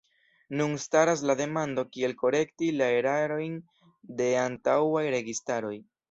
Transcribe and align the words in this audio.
Nun 0.59 0.71
staras 0.83 1.19
la 1.29 1.33
demando 1.41 1.83
kiel 1.97 2.15
korekti 2.21 2.69
la 2.77 2.87
erarojn 3.01 3.59
de 4.23 4.31
antaŭaj 4.45 5.05
registaroj. 5.17 5.75